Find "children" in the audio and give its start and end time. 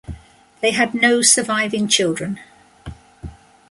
1.87-2.39